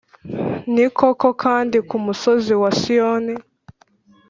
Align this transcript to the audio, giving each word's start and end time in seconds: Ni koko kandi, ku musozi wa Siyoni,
Ni 0.73 0.85
koko 0.97 1.27
kandi, 1.43 1.77
ku 1.89 1.95
musozi 2.05 2.53
wa 2.61 2.71
Siyoni, 2.79 3.35